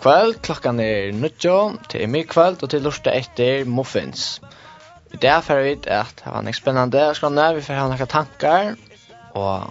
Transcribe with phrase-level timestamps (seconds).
[0.00, 4.40] God kveld, klokkan er nødjo, til er mye kveld, og til lortet etter muffins.
[5.12, 8.06] I dag får vi at det var nek spennende å skrønne, vi får ha nekka
[8.08, 8.70] tankar,
[9.36, 9.66] og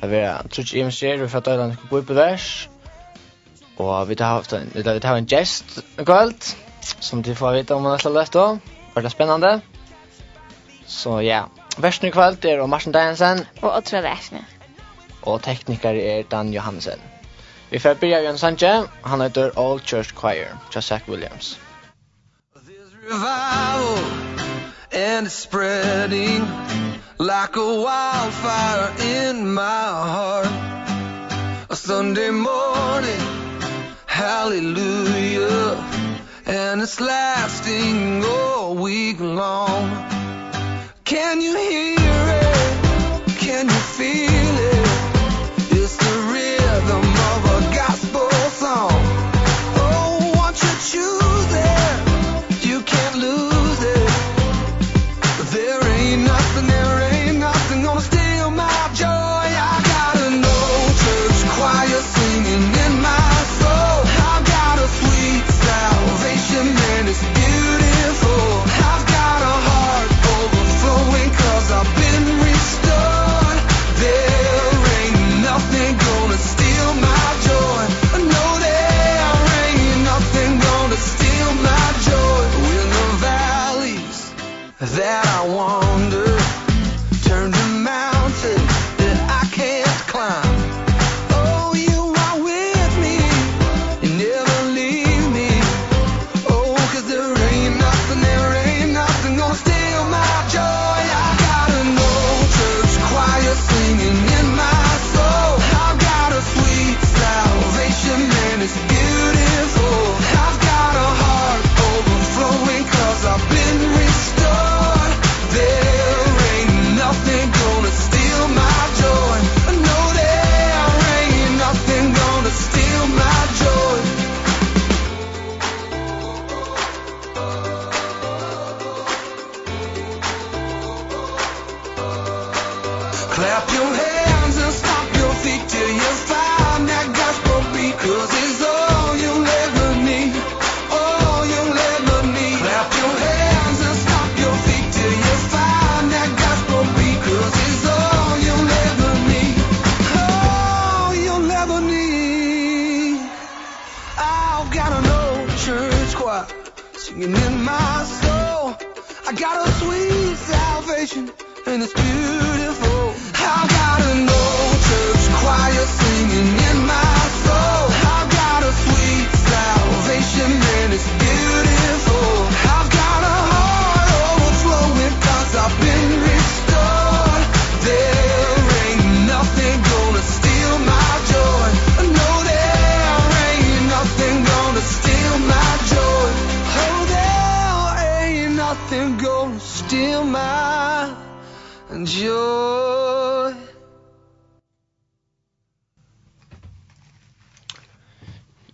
[0.00, 2.10] det var trutsk i mennesker, vi får døyla noen god
[3.78, 6.48] og vi tar haft en, vi tar en gest kveld,
[6.82, 8.58] som de får vite om man er slett løft og,
[8.96, 9.52] var det spennende.
[10.86, 11.44] Så ja,
[11.78, 14.42] versen i kveld er Marsen Deinsen, og Otra Versne,
[15.22, 16.98] og tekniker er Dan Johansen.
[17.70, 18.84] Vi får börja med Sanje.
[19.02, 21.58] Han heter All Church Choir, av Williams.
[22.54, 23.98] There's revival
[24.92, 26.46] and it's spreading
[27.18, 29.60] like a wildfire in my
[30.14, 30.48] heart.
[31.70, 33.20] A Sunday morning,
[34.06, 35.76] hallelujah,
[36.46, 39.90] and it's lasting all week long.
[41.04, 41.97] Can you hear
[84.80, 85.87] that I want.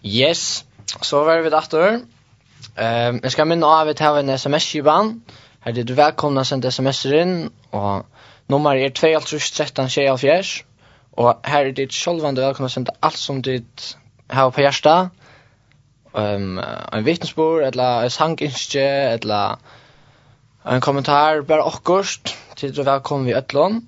[0.04, 0.64] Yes,
[1.02, 2.00] så var vi dator.
[2.76, 5.14] Ehm, um, jeg skal minne av at her en sms-kiban.
[5.64, 7.36] Her er du velkomna å sende sms-er inn,
[7.72, 8.04] og
[8.52, 10.50] nummer er 2.13.24,
[11.16, 13.94] og her er ditt sjolvande velkomna å sende alt som ditt
[14.28, 15.08] har på hjärsta.
[16.12, 19.56] Ehm, um, en vittnesbord, eller en sanginskje, eller
[20.68, 23.80] en kommentar, bare okkurst, til du velkomna vi øtlån.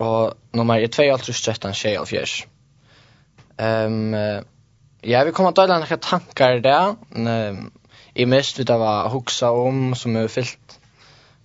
[0.00, 2.48] Og nummer er 2.13.24.
[3.60, 4.50] Ehm, um,
[5.06, 6.94] Ja, vi kommer att dela några tankar där.
[8.14, 10.78] I mest vi det var huxa om som har fyllt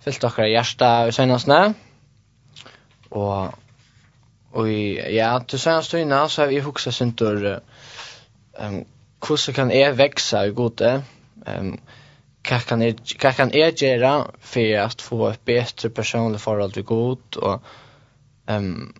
[0.00, 1.74] fyllt dere hjärsta i senastne.
[3.10, 3.52] Og
[4.52, 4.68] og
[5.14, 7.60] ja, til senast tøyna så har vi huxa syntur
[8.58, 8.84] um,
[9.26, 11.04] hvordan kan jeg veksa i gode?
[11.46, 11.76] Um,
[12.48, 16.84] hva kan jeg, hva kan jeg gjøre for at få et bedre personlig forhold til
[16.84, 17.36] god?
[17.36, 17.60] Og,
[18.50, 18.94] um,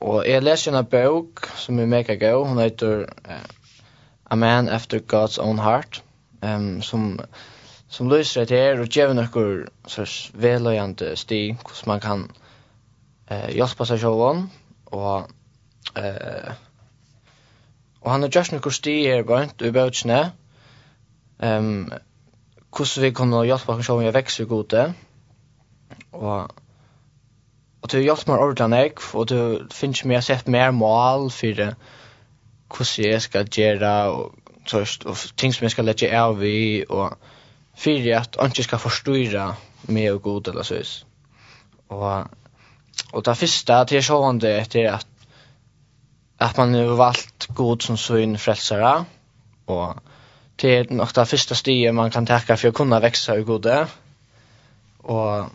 [0.00, 3.59] og jeg leser en bok som er mega god, hun heter uh,
[4.30, 6.02] a man after God's own heart
[6.42, 7.18] um, som,
[7.88, 12.26] som lyser etter her og gjør noen slags veløyende sti hvordan man kan
[13.30, 15.30] uh, hjelpe seg selv og
[15.98, 16.52] uh,
[18.00, 20.20] og han har gjort noen sti her bønt i bøtene
[21.42, 21.90] um,
[22.70, 24.90] hvordan vi kan hjelpe oss selv om jeg vekser gode.
[26.12, 26.50] Og
[27.80, 29.38] og du hjelper meg ordentlig og du
[29.72, 31.70] finner ikke mer sett mer mål for det
[32.70, 34.34] hvordan jeg skal gjøre, og,
[34.66, 37.16] tørst, og ting som jeg skal lette av i, og
[37.76, 39.46] fyrir at han ikke skal forstyrre
[39.88, 40.92] meg og god, eller så vis.
[41.90, 42.26] Og,
[43.12, 45.08] og det første, det er sånn det etter at,
[46.40, 48.94] at man har valgt god som sin frelsere,
[49.70, 50.00] og
[50.60, 53.78] det er nok det første stiet man kan takke for å kunne vekse i gode.
[55.08, 55.50] Og,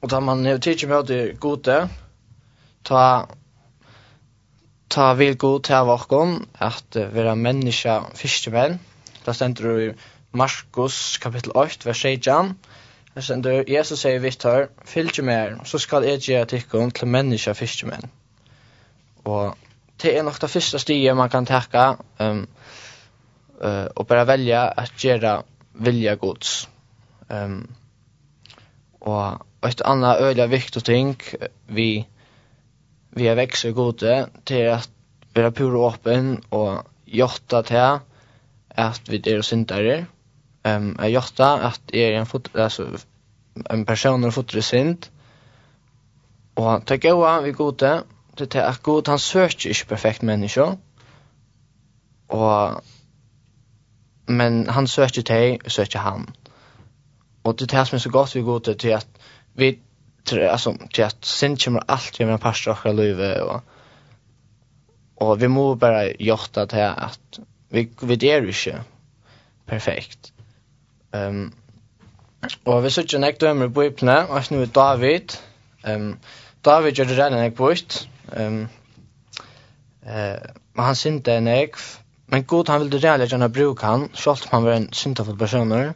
[0.00, 1.78] og da man har tidlig med det gode,
[2.86, 3.02] ta
[4.92, 5.90] ta vil god til av
[6.60, 8.78] at uh, vera menneska fyrstemenn.
[9.24, 9.92] Da stender du i
[10.36, 12.52] Markus kapittel 8, vers 16.
[13.14, 17.54] Da stender Jesus sier vitt her, fylgje mer, så skal jeg gjøre tikkun til menneska
[17.56, 18.10] fyrstemenn.
[19.24, 19.56] Og
[20.02, 22.46] det er nok det første stiget man kan takke, um,
[23.60, 25.42] uh, og bare velja at gjøre
[25.72, 26.68] vilja gods.
[27.30, 27.70] Um,
[29.00, 31.16] og et annet øyla viktig ting
[31.68, 32.06] vi
[33.14, 34.90] vi har växt så gode till att
[35.34, 37.98] vara pura öppen och jotta till
[38.68, 40.06] att vi är syndare.
[40.62, 42.88] Ehm um, jag jotta att är en fot alltså
[43.70, 45.06] en person och fotre synd.
[46.54, 48.02] Och ta goa vi gode
[48.36, 50.76] till till att god han söker inte perfekt människa.
[52.26, 52.82] Och
[54.26, 56.30] men han söker dig söker han.
[57.42, 59.08] Och det tas med så gott vi gode till att
[59.52, 59.78] vi
[60.50, 63.60] alltså till att sen kommer allt jag menar pastor och löve och
[65.14, 67.38] och vi måste bara jota till att
[67.68, 68.84] vi vi är ju inte
[69.66, 70.32] perfekt.
[71.12, 71.52] Ehm um,
[72.64, 75.32] och vi söker näkt dömer med ipna och nu David.
[75.82, 76.16] Ehm um,
[76.60, 78.08] David gjorde det när jag bort.
[78.36, 78.68] Ehm
[80.06, 80.40] eh
[80.74, 81.76] men han synte en ek
[82.26, 85.38] men god han ville det lägga när bruk han, så att han var en syndafull
[85.38, 85.94] person.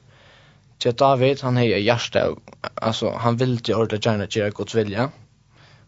[0.82, 2.34] Så David, han hei hjärsta,
[2.76, 5.08] altså, han vildi ordentlig gjerna gjerra Guds vilja,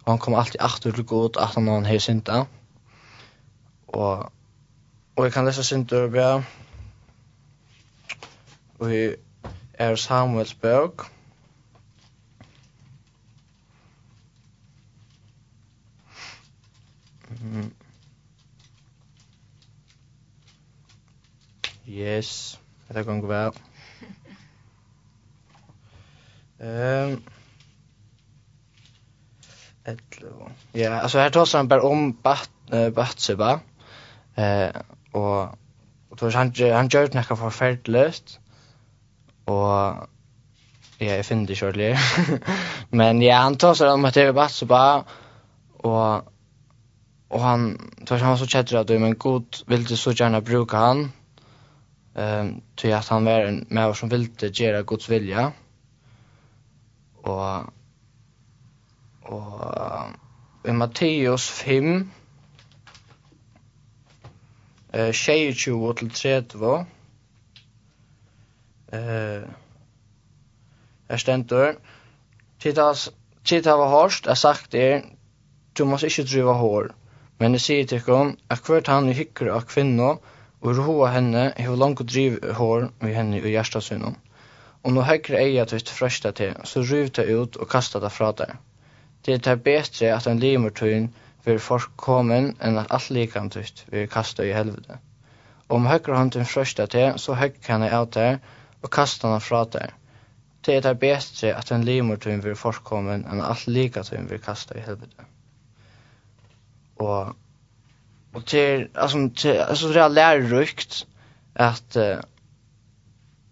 [0.05, 2.44] og han kom alltid aftur til Gud, at han han hei synda,
[3.88, 4.32] og,
[5.17, 6.43] og jeg kan lesa syndur bra,
[8.79, 9.05] og i
[9.79, 11.06] er Samuels bøk,
[17.43, 17.73] Mm.
[21.88, 22.61] Yes,
[22.94, 23.52] det går vel.
[26.61, 27.23] Ehm
[29.85, 30.51] Etlo.
[30.73, 32.51] Ja, alltså här tar han bara om Bat
[32.95, 33.61] Batseba.
[34.35, 34.69] Eh
[35.13, 35.49] och
[36.09, 38.39] och han han gör något förfärligt.
[39.45, 39.57] Och
[40.99, 41.97] ja, jag finner det shortly.
[42.91, 45.05] Men ja, han tar sig om att det är Batseba
[45.73, 46.23] och
[47.29, 50.77] och han tar han var så chatter att men god vill du så gärna bruka
[50.77, 51.13] han.
[52.15, 55.53] Ehm um, till att han var en människa som ville göra Guds vilja
[57.23, 57.73] og
[59.29, 62.11] og i Matteus 5
[64.94, 66.87] eh 22 til 30
[68.93, 69.43] eh
[71.09, 71.75] er stendur.
[72.61, 73.11] Titas
[73.44, 75.03] tit hava harst er sagt er
[75.79, 76.90] du måst ikki driva hår
[77.38, 80.09] men det sier kom, at kvørt hann hykkur av kvinnu
[80.61, 83.83] og roa henne hevur langt driv hår við henne í hjarta
[84.88, 88.30] Om nå høyre eia tøyt frøsta til, så ryv det ut og kasta det fra
[88.33, 88.54] deg.
[89.26, 91.11] Det er bedre at en limertøyen
[91.45, 94.97] vil forkommen enn at alt likant ut vil kasta i helvete.
[95.68, 98.38] Om høyre hånden frøsta til, så høyre kan jeg av der
[98.80, 99.92] og kasta den fra deg.
[100.64, 104.78] Det er bedre at en limertøyen vil forkommen enn at alt likam tøyn vil kasta
[104.78, 105.28] i helvete.
[106.97, 107.37] Og,
[108.33, 111.02] og til, altså, til, altså, det er lærrykt
[111.68, 112.25] at uh,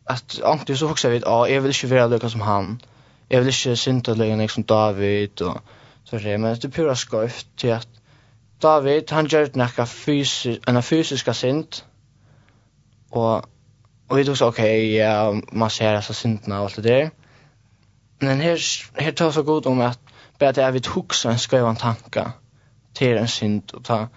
[0.06, 2.82] att ankte så också vi att ah, jag vill inte vara lika som han.
[3.28, 5.58] Jag vill inte synda lika som David och
[6.04, 7.88] så där men det är pura skoft till att
[8.58, 11.76] David han gör några fysisk en fysiska synd
[13.10, 13.46] och
[14.08, 17.10] och vi tog så okej okay, ja man ser alltså synderna och allt det där.
[18.18, 18.60] Men här
[18.94, 20.00] här tar så god om att
[20.38, 22.32] bättre är vi huxa en skrivan tanka
[22.92, 24.08] till en synd och ta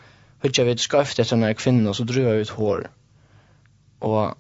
[0.42, 2.90] hur jag vet skoft efter när kvinnor så drar ut hår.
[4.00, 4.36] Och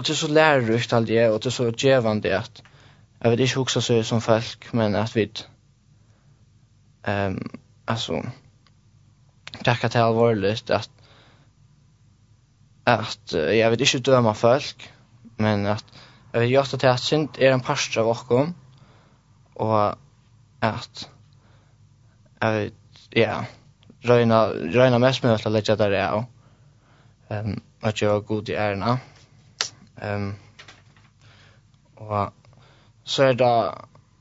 [0.00, 2.62] Och det är så lärorikt allt det och det är så gevande att
[3.18, 5.30] jag vet inte också så som folk, men att vi
[7.02, 7.50] ehm um,
[7.84, 8.22] alltså
[9.64, 10.90] tacka till alvorligt att
[12.84, 14.92] att uh, vet inte döma folk,
[15.36, 15.84] men att
[16.32, 18.54] jag vet just att det synd är en pastor av okkom,
[19.54, 19.96] och
[20.60, 21.08] att
[22.40, 22.72] jag vet,
[23.10, 23.44] ja,
[24.00, 26.26] röna röna mest med att lägga där ja
[27.28, 28.98] ehm um, jag jeg er god i ärna
[30.00, 30.34] Ehm
[31.96, 32.32] og
[33.04, 33.74] så är det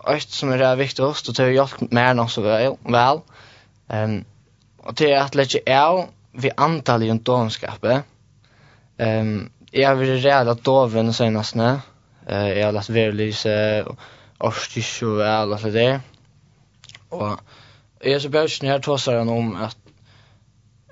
[0.07, 2.75] ett som är det viktigaste och det har gjort mer enn så väl.
[3.89, 4.25] Ehm
[4.77, 8.03] och det är att lägga är vi antal i en domskape.
[8.98, 11.79] Ehm jag vill rädda doven senast nu.
[12.27, 13.86] Eh jag har läst Verlise
[14.38, 16.00] och Stisch och allt det där.
[17.09, 17.39] Och
[18.00, 19.77] jag så bärs när jag han om att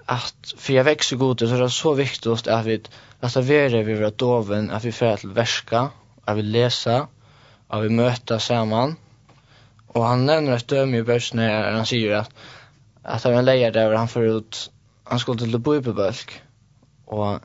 [0.06, 2.82] att för jag växer god så är det så viktigt att vi
[3.22, 5.88] Lasta vere vi vera doven at vi får til verska,
[6.28, 7.00] at vi lesa,
[7.70, 8.98] at vi møta saman.
[9.96, 12.34] Og han nevner et døme i børsene her, han sier at
[13.08, 14.58] at han var leier der, han får ut,
[15.08, 16.34] han skulle til Bibelbølg.
[17.08, 17.40] Og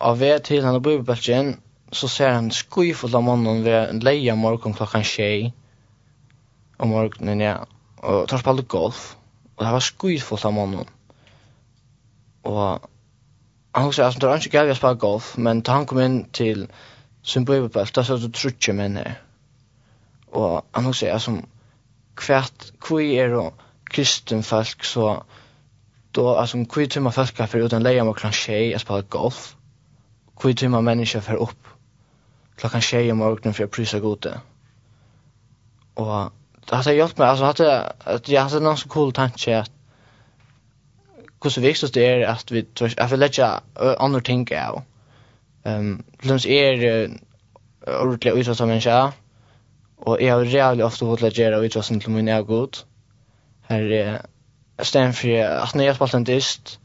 [0.00, 1.56] av ved til han Bibelbølgen,
[1.92, 5.50] så ser han skuifull av mannen ved en leia morgon klokkan tjei
[6.78, 7.56] om morgonen, ja.
[8.00, 9.16] Og tar spalte golf.
[9.56, 10.86] Og det var skuifull av mannen.
[12.46, 12.86] Og
[13.74, 16.24] han husker att det är inte gav jeg spela golf, men da han kom in
[16.32, 16.66] till
[17.22, 19.16] Zimbabwe-bult, då sa det trutje med henne.
[20.32, 21.44] Og han husker att som
[22.16, 23.52] kvært, hvor er det
[23.90, 25.22] kristen folk så
[26.14, 29.56] då alltså kvi tumma folk kan för utan leja med klockan tjej att spela golf.
[30.40, 31.68] Kvi tumma människa för upp
[32.56, 34.40] klockan tjej om morgonen för att prisa gode.
[35.94, 36.32] Och
[36.68, 39.70] det hade hjälpt mig, alltså hade, att jag hade någon så cool tanke att
[41.42, 42.66] hur så viktigt det är att vi,
[42.96, 43.60] att vi lägger
[43.98, 44.82] andra ting av.
[45.64, 47.10] Um, Lums er uh,
[48.02, 49.12] ordentlig utrosa menneska,
[49.96, 52.76] Och jag har reellig ofta fått legjera utrosa till min egen god.
[53.68, 54.22] Här är
[54.82, 56.78] stedet för att när jag spalt en dist,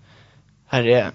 [0.68, 1.12] Här är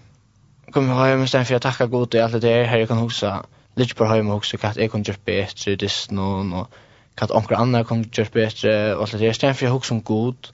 [0.73, 2.65] kom jag hem stedet för att tacka gott och allt det där.
[2.65, 3.45] Här jag kan husa
[3.75, 5.77] lite på hem också husa jag kan gjøre bättre i
[6.11, 6.69] någon och
[7.17, 9.95] hva at anker kan gjøre bättre och allt det där stedet för jag jeg husa
[9.95, 10.49] om god,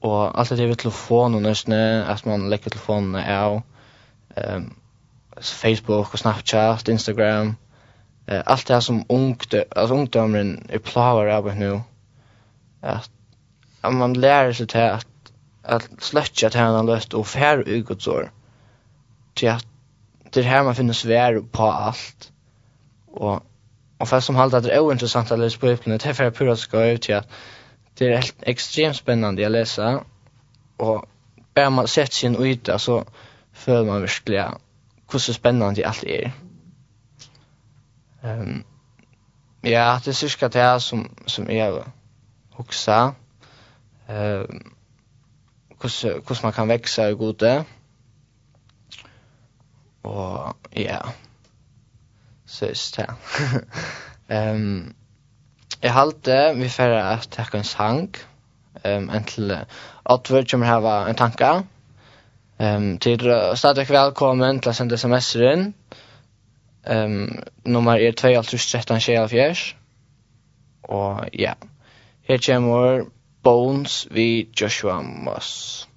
[0.00, 3.62] Og alt det er ved telefonen nesten, at man legger telefonen av,
[4.38, 4.68] um,
[5.40, 7.56] Facebook og Snapchat, Instagram,
[8.30, 11.82] uh, alt det som ungdom, altså ungdomen er plavar av nu,
[12.82, 13.10] at,
[13.82, 15.06] at man lærer seg til at,
[15.64, 18.30] at sløtja til han løst og færre ugodsår,
[19.36, 19.66] til at
[20.34, 22.32] det er her man finner svær på alt,
[23.08, 23.42] og,
[23.98, 26.30] og fast som halda at det er ointeressant at lese på ypplene, det er færre
[26.30, 27.26] pura skøy til at
[27.98, 30.04] det är helt extremt spännande att läsa
[30.76, 31.06] och
[31.54, 33.04] bara man sett sin yta så
[33.52, 34.54] føler man verkligen
[35.12, 36.32] hur så spännande allt är.
[38.22, 38.64] Ehm um,
[39.60, 41.84] ja, det är cirka det här som som är
[42.56, 43.14] huxa.
[44.06, 44.74] Ehm um,
[45.82, 45.88] hur
[46.28, 47.64] hur man kan växa i gode.
[50.02, 51.12] Och ja.
[52.44, 53.14] Så är det.
[54.34, 54.94] Ehm
[55.82, 58.14] Jeg halte vi får at jeg en sang.
[58.84, 59.52] Um, en til
[60.36, 61.50] vi kommer ha en tanke.
[62.58, 65.74] Um, til uh, stadig velkommen til å sende sms'er inn.
[66.88, 69.74] Um, nummer er 2 alt 13 24.
[70.82, 71.54] Og ja,
[72.28, 73.04] her kommer
[73.44, 75.87] Bones vi Joshua Moss.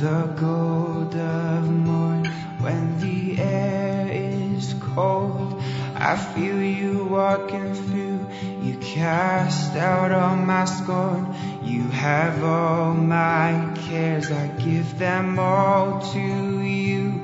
[0.00, 2.24] the gold of morn.
[2.60, 5.60] When the air is cold
[5.94, 8.26] I feel you walking through.
[8.62, 11.34] You cast out all my scorn.
[11.62, 14.30] You have all my cares.
[14.32, 17.20] I give them all to you.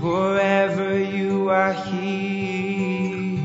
[0.00, 3.40] Forever you are here.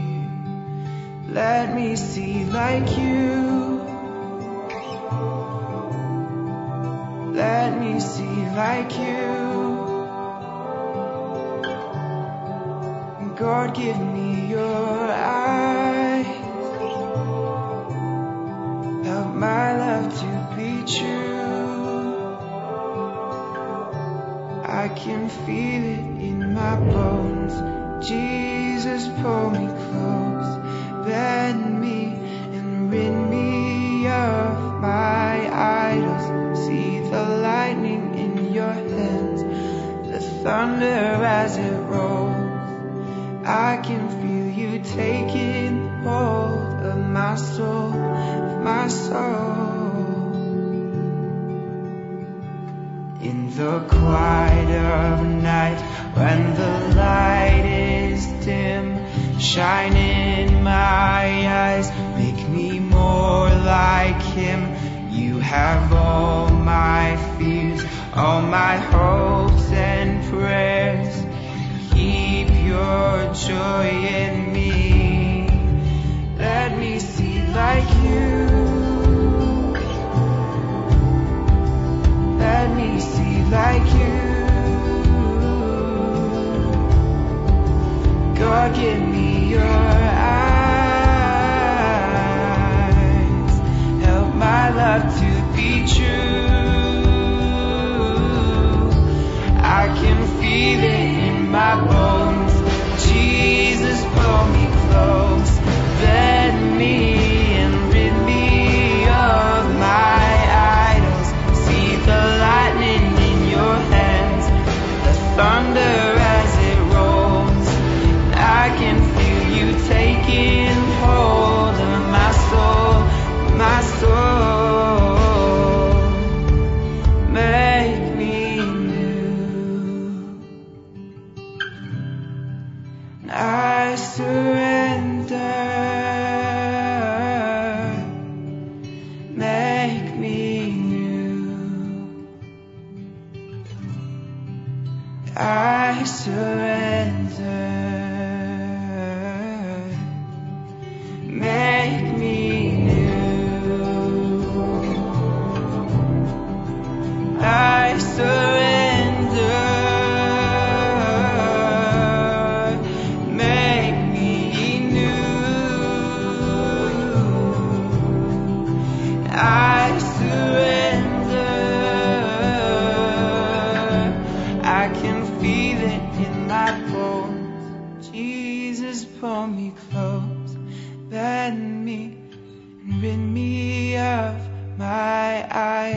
[1.28, 3.55] Let me see like you.
[8.76, 9.46] like you.
[13.38, 16.26] God give me your eyes.
[19.06, 22.16] Help my love to be true.
[24.82, 27.25] I can feel it in my bones.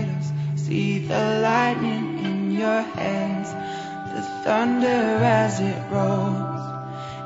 [0.08, 3.48] waves see the lightning in your hands.
[4.14, 6.64] The thunder as it rolls.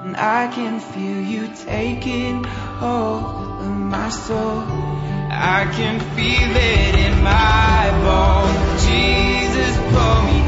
[0.04, 3.24] And i can feel you taking hold
[3.62, 4.62] of my soul.
[5.30, 8.84] I can feel it in my bones.
[8.86, 10.41] Jesus pull me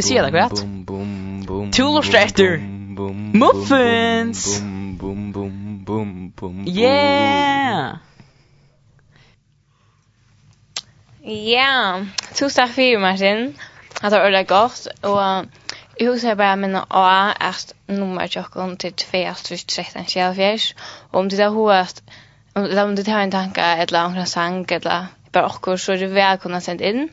[0.00, 0.64] Ska se det kvätt.
[1.72, 2.58] Tulor strätter.
[3.32, 4.62] Muffins.
[6.66, 7.96] Yeah.
[11.22, 13.58] Ja, tusen takk for Martin.
[14.00, 15.46] Det var ordentlig godt, og
[16.00, 20.74] Jeg husker bare minne av at nummer tjokken til 2.13.74,
[21.12, 22.02] og om det er hovedet,
[22.56, 26.14] om det har en tanke, et eller annet sang, eller bare okkur, så er det
[26.14, 27.10] velkommen sendt inn.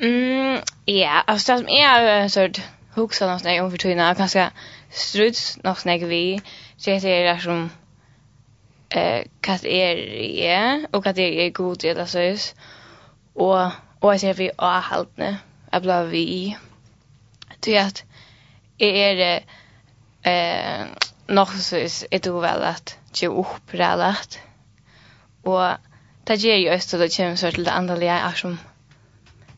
[0.00, 2.60] Mm, ja, alltså det som är sort
[2.94, 4.50] huxar något när jag för tuna kanske
[4.90, 6.40] struts något när vi
[6.84, 7.70] det är det som
[8.90, 9.96] eh kat är
[10.44, 12.38] ja och kat är god det alltså är
[13.34, 13.66] och
[14.00, 15.36] och jag ser vi har halt nu
[15.72, 16.56] jag blev vi
[17.60, 18.04] det att
[18.78, 19.42] är det
[20.30, 20.86] eh
[21.26, 24.38] något så är det väl att ge upp relat
[25.42, 25.72] och
[26.26, 28.58] det gjør jo også til det kommer så till det andra er som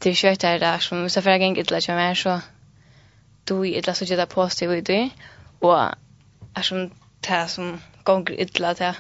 [0.05, 2.41] det kjøtt her der, som hvis jeg får til ytla ikke mer, så
[3.49, 5.13] du ytla så gjør det positiv ut i,
[5.61, 5.79] og
[6.57, 6.91] er som
[7.29, 8.93] det som gonger ytla til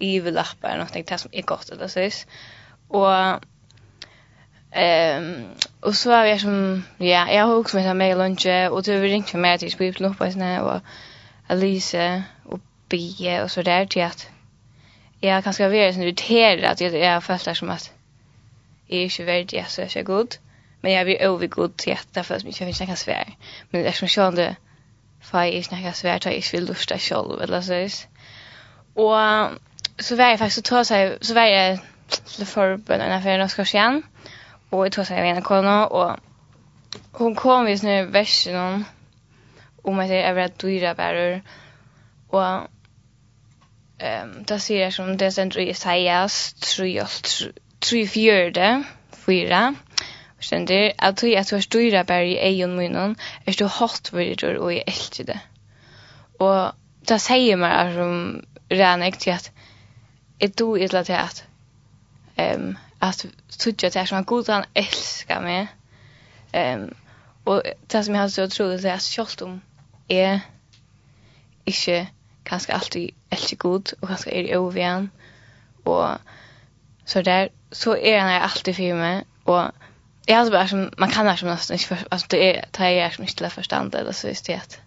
[0.00, 2.12] er noe det som er godt, eller sånn.
[2.88, 3.40] Og
[4.72, 5.44] Ehm
[5.80, 9.12] och så är jag som ja, jag har också med mig lunch och det vill
[9.12, 10.80] inte mer till spel upp på snä och
[11.46, 14.30] Alice, och Bie, och så där till att
[15.20, 17.97] jag kanske har varit irriterad att jag har følt det som att
[18.88, 20.36] är ju värd jag så är god.
[20.80, 23.36] Men jag blir över god till att därför att jag finns några svär.
[23.70, 24.56] Men det är som sjön det
[25.22, 27.72] får jag snacka svär så jag vill lusta själv eller så.
[27.72, 27.90] är.
[28.94, 29.50] Och
[29.98, 31.78] så var jag faktiskt så tar sig så var jag
[32.36, 34.02] till förbönerna för en ska igen.
[34.70, 36.16] Och jag tog sig en kona och
[37.12, 38.84] hon kom vis nu versen
[39.82, 41.42] om att det är väldigt dyra bäror.
[42.28, 42.68] Och
[44.00, 47.08] Ehm um, där ser jag som det sen tror jag Isaias tror jag
[47.80, 49.74] tre fjörde, fyra.
[50.36, 54.16] Och sen det att du att du styrar bara i egen munnen, är du í
[54.16, 55.40] vidare og i älskade.
[56.38, 59.50] Och det säger man som redan äkt att
[60.38, 61.44] du ett lat at
[62.36, 63.26] ehm at
[63.58, 65.66] tycka att det är som god han älskar mig.
[66.52, 66.94] Ehm
[67.44, 67.62] og
[67.92, 69.60] det som jag har så otroligt det at självt om
[71.66, 72.06] ikki
[72.44, 75.10] kanska alt alltid elti god og kanska er í óvian
[75.84, 76.18] og
[77.04, 79.70] så der så är han alltid för mig och
[80.26, 83.10] jag har bara som man kan nästan nästan inte för alltså det är det är
[83.10, 84.80] som inte förstånd eller så just det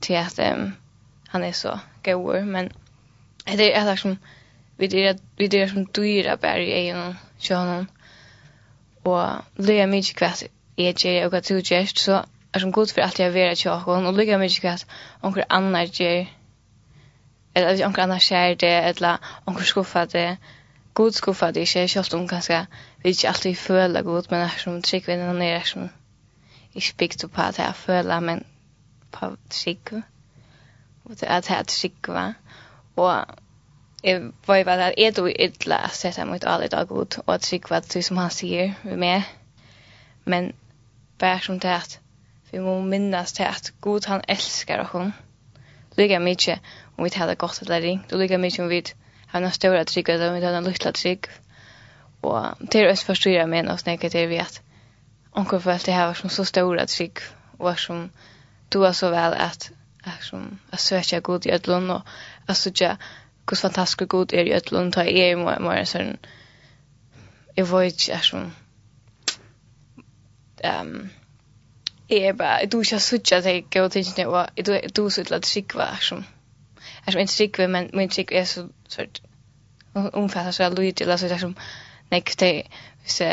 [0.00, 0.72] till att um,
[1.28, 2.72] han är så god men
[3.44, 4.18] det är alltså som
[4.76, 7.86] vi det vi det som dyra berg i en sjön
[9.02, 10.42] och det är mycket kvätt
[10.76, 13.88] är jag och att du just så är som god för allt jag vet jag
[13.88, 14.86] och och ligger mycket kvätt
[15.20, 16.26] onkel annan ger
[17.54, 20.36] eller onkel annan skär det eller onkel skuffa det
[20.96, 22.66] god skuffa det ikke, selv om kanskje
[23.02, 25.90] vi ikke alltid føler god, men er som trygg ved den er som
[26.74, 28.44] ikke bygd på at jeg føler, men
[29.12, 29.92] på trygg.
[31.04, 32.34] Og det er at jeg trygg var.
[32.96, 33.24] Og
[34.04, 37.34] jeg var jo bare at jeg tog ytla å sette mot alle dag god, og
[37.34, 39.30] at trygg var det som han sier med meg.
[40.24, 40.52] Men
[41.18, 42.00] bare som det at
[42.52, 45.12] vi må minnes til at god han elsker oss.
[45.96, 46.60] Lika mykje
[46.96, 49.50] om vi tar det godt eller ringt, og lika mykje om vi tar har har
[49.50, 51.26] stora trygg och vi har en liten trygg.
[52.22, 54.62] Og det er også förstår jag menar oss när det vi at
[55.32, 57.18] onkel för att det här var som så stora trygg
[57.58, 58.10] och som
[58.68, 59.70] du var så vel at
[60.04, 62.02] att som att söka god i ödlon och
[62.46, 62.96] att söka
[63.50, 66.16] hur fantastisk god är i ödlon ta er mer mer sån
[67.54, 68.52] jag vet inte som
[70.58, 71.10] ehm
[72.08, 75.96] är bara du ska söka dig god till och du du så att det skickar
[76.00, 76.24] som
[77.06, 79.20] är som en sikve men min sikve är så sort
[80.12, 81.54] omfattar så lite eller så där som
[82.10, 82.70] next day
[83.04, 83.24] så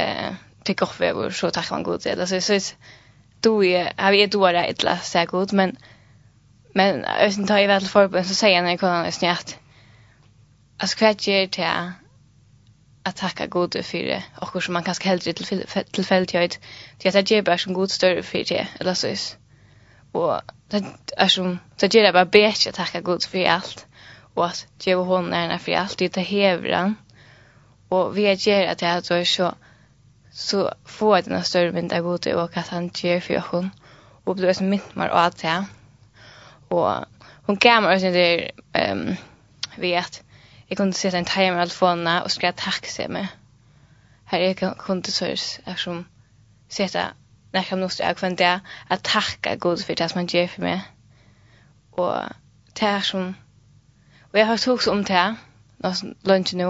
[0.64, 2.76] pick off över så tack man god eller alltså så
[3.42, 5.78] du är har vi då det ett så god men
[6.74, 9.56] men ösen tar ju väl förbund så säger när kan jag snärt
[10.78, 11.92] alltså kvätjer till
[13.04, 16.60] att tacka gode för det och som man kanske hellre till tillfället till att
[16.98, 19.20] det jag ger bara som god större för det eller så är
[20.13, 20.84] och det
[21.17, 23.88] är som det ger det bara bättre att tacka Gud för allt.
[24.34, 26.95] Och att ge honom är för allt det hevran
[27.89, 29.54] och vi ger att det är så
[30.32, 33.69] så får jag den större mynd av Gud och att han ger för hon
[34.23, 35.65] och blir så mynt mer att det
[36.67, 37.06] och
[37.45, 39.15] hon gav mig sen um,
[39.78, 40.23] vi at
[40.69, 43.28] jeg kunne sette en timer av telefonen og skriva takk til meg
[44.32, 46.06] her jeg kunne så eftersom
[46.69, 47.13] sätta
[47.54, 50.62] när jag måste jag kvar det att tacka Gud för det som han ger för
[50.62, 50.82] mig.
[51.92, 52.16] Och
[52.74, 53.36] det är som
[54.32, 55.36] och jag har tagit om det
[55.78, 56.66] nås lunch nu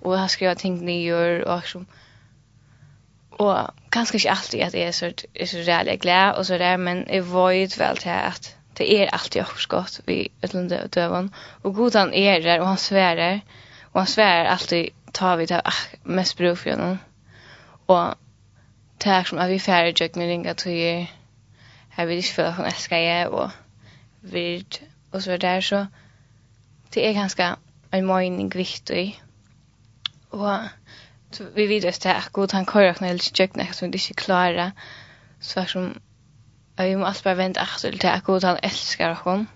[0.00, 1.86] och jag har skrivit ting gör och som
[3.30, 3.58] och
[3.90, 7.06] kanske inte alltid att det är så är så jävligt glad och så där men
[7.08, 9.46] jag vet väl till att det är alltid jag
[10.06, 13.40] vid vi utlande dövan och god han är där och han svärar
[13.82, 15.62] och han svärar alltid tar vi det
[16.02, 16.98] mest bruk för honom
[17.86, 18.14] och
[19.00, 21.06] tack som att vi færre jag med ringa tøyer,
[21.90, 23.50] her vil ikke føle at hun elsker jeg, och
[24.22, 24.80] virt,
[25.12, 25.86] och så där så
[26.94, 27.56] det är ganska
[27.92, 29.22] en mening viktig.
[30.30, 30.58] Och
[31.54, 34.72] vi vet att det är god, han kører ikke nødvendig jag som det ikke
[35.40, 36.00] så som,
[36.76, 39.48] att vi må alltid bare vente etter til at god, han elsker honom.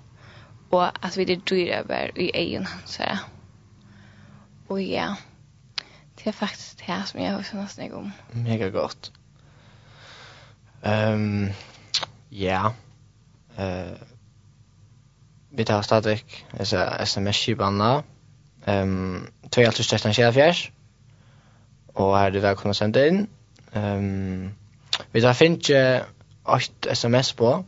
[0.74, 3.30] og at vi er dyre bare i egen hans her.
[4.68, 5.14] Og ja,
[6.18, 8.12] det er faktisk det som jeg har snakket om.
[8.32, 9.12] Mega godt.
[10.84, 11.52] Ehm
[12.30, 12.72] ja.
[13.58, 13.96] Eh
[15.56, 16.24] vi tar stadig
[16.58, 18.02] alltså SMS skibanna.
[18.66, 20.12] Ehm 2013
[21.94, 23.26] Och här är det välkomna sända in.
[23.72, 24.54] Ehm
[25.12, 27.64] vi tar finns ett SMS på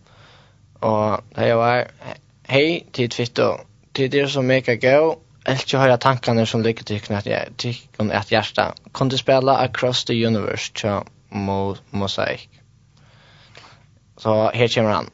[0.81, 1.87] och det var
[2.43, 3.61] hej till Twitter.
[3.93, 7.77] Till det som mega go Elk jo høyra tankane som ligger til knett jeg, til
[8.11, 8.73] et hjärsta.
[8.95, 11.07] Kan du spela Across the Universe til
[11.93, 12.49] Mosaic?
[14.17, 15.11] Så her kommer han.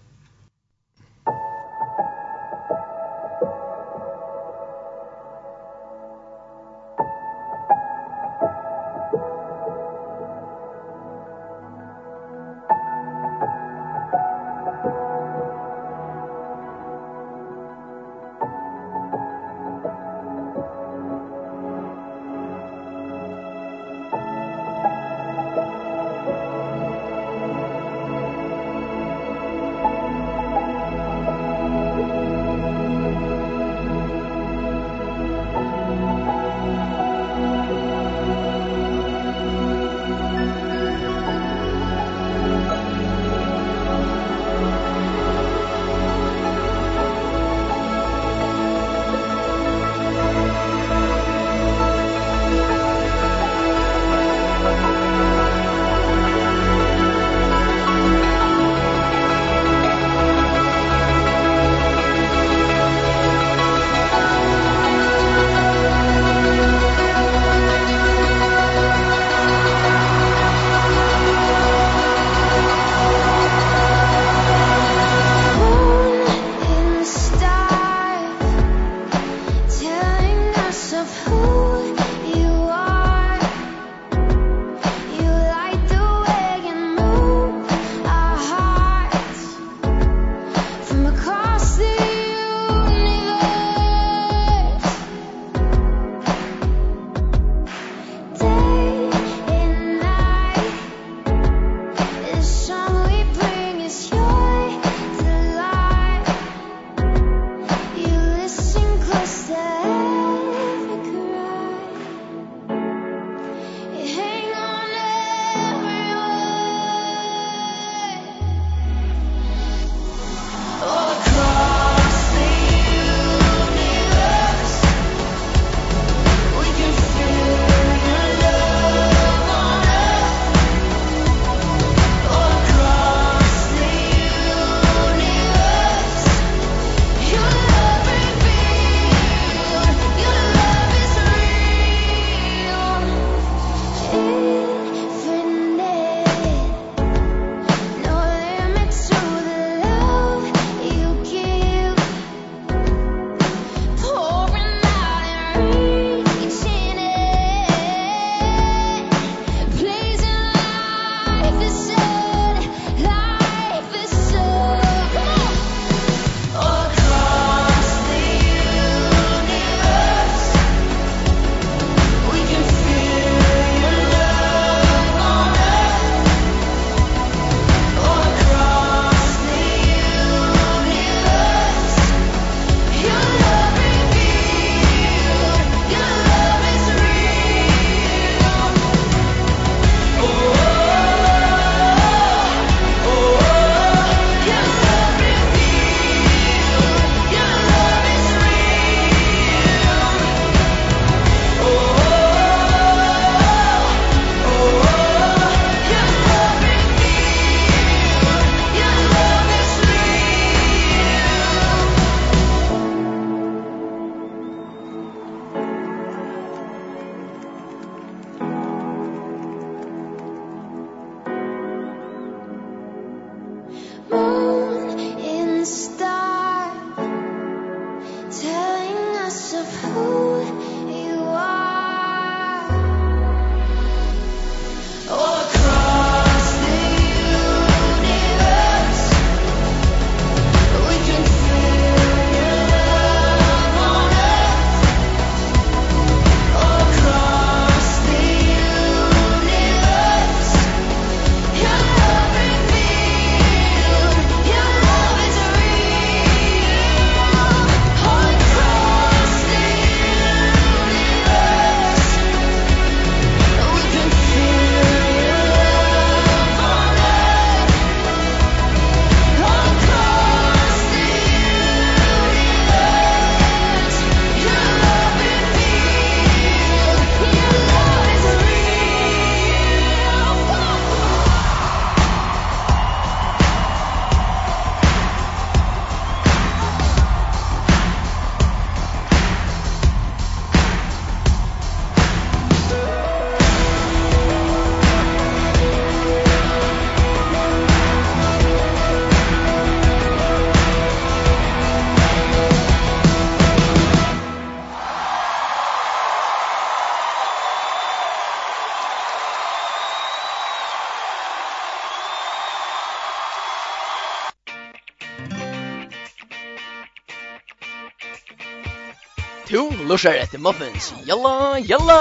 [319.93, 320.95] lusher etter muffins.
[321.05, 321.99] Jalla, jalla!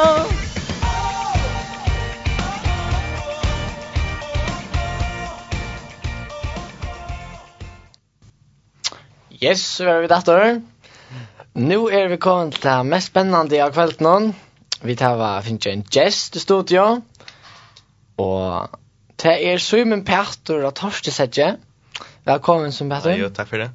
[9.41, 10.61] Yes, så er vi datter.
[11.59, 14.31] Nu er vi kommet til det mest spennende av kvelden.
[14.87, 16.85] Vi tar hva finnes en gjest i studio.
[18.21, 18.77] Og
[19.19, 21.57] det er Simon Petter og Torste Sedje.
[22.23, 23.17] Velkommen, Simon Petter.
[23.17, 23.73] Ja, jo, takk for det.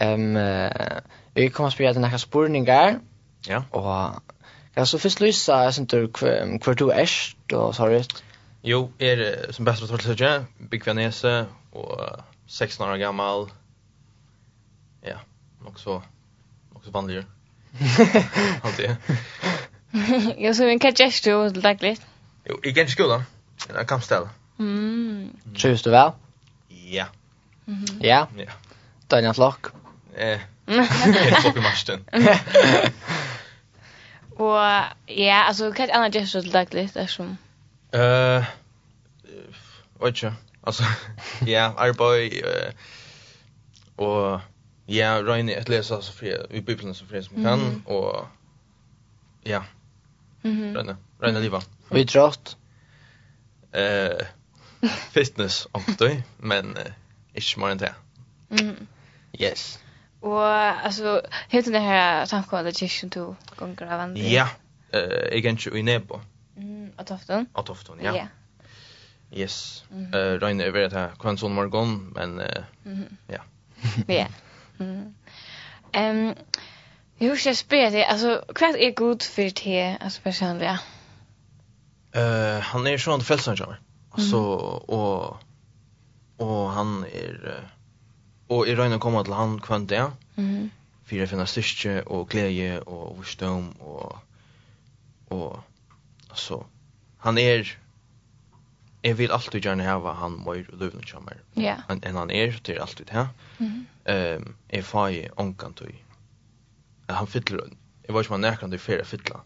[0.00, 1.02] Um, uh,
[1.36, 2.96] vi kommer til å spørre deg noen spørninger.
[2.96, 3.10] Ja.
[3.48, 3.62] Ja.
[3.72, 4.22] Og
[4.76, 6.08] ja, så først lysa jeg synes du
[6.64, 8.04] hver du erst, og så har du
[8.64, 13.50] Jo, er som best betalt sørge, Bikvanese, og 16 år gammal.
[15.04, 15.16] Ja,
[15.64, 16.00] nok så,
[16.72, 17.24] nok så vanlig.
[18.64, 18.96] Alltid.
[20.38, 21.96] Ja, så vi kan ikke jo daglig.
[22.50, 23.22] Jo, i kan skolen,
[23.76, 24.28] jeg kan stelle.
[24.58, 25.30] Mm.
[25.58, 26.10] Trivs du vel?
[26.70, 27.06] Ja.
[28.02, 28.24] Ja?
[28.38, 28.52] Ja.
[29.10, 29.72] Daniel Flok?
[30.16, 30.86] Eh, jeg
[31.40, 32.06] flokk i marsten.
[34.36, 34.56] Och
[35.06, 37.36] ja, alltså kan jag annars just like list där som.
[37.92, 38.44] Eh.
[39.98, 40.34] Ocha.
[40.60, 40.82] Alltså
[41.46, 42.42] ja, arboj
[43.96, 44.40] och
[44.86, 48.26] ja, Ryan att läsa så för i bibeln så för som kan och
[49.42, 49.64] ja.
[50.42, 50.76] Mhm.
[50.76, 51.62] Rena, rena liva.
[51.88, 52.56] Vi trust.
[53.72, 54.26] Eh
[55.10, 56.78] fitness också, men
[57.34, 57.94] inte mer än det.
[58.48, 58.86] Mhm.
[59.32, 59.78] Yes.
[60.24, 64.22] Och alltså helt den här samkolla tjischen to gånger av andra.
[64.22, 64.48] Ja.
[64.90, 66.20] Eh igen ju i nebo.
[66.56, 67.46] Mm, att afton.
[67.52, 68.16] Att Tofton, ja.
[68.16, 68.26] Ja.
[69.38, 69.84] Yes.
[70.14, 72.64] Eh Ryan över det här kan sån morgon men eh
[73.26, 73.42] ja.
[74.06, 74.26] Ja.
[74.78, 75.14] Mm.
[75.92, 76.34] Ehm
[77.18, 78.04] hur ska spela det.
[78.04, 80.78] Alltså, vad är god för det, alltså personligen?
[82.12, 83.76] Eh, han är sån frälsare.
[84.30, 84.42] Så
[84.88, 85.36] och
[86.36, 87.68] och han är
[88.48, 90.02] og jeg røyner å komme til han kvann det,
[90.36, 90.70] mm.
[91.04, 94.18] for jeg finner styrke og glede og visdom og,
[95.30, 95.62] og
[96.34, 96.60] så
[97.24, 97.64] han er,
[99.04, 101.80] jeg vil alltid gjerne hava han møyr og løvende kjammer, yeah.
[101.88, 103.28] enn en han er, det er alltid det,
[103.58, 104.36] mm -hmm.
[104.36, 105.94] um, jeg fag ångan tøy,
[107.08, 107.68] han fyller,
[108.06, 109.40] jeg var ikke man nekker tøy fyrir fylla,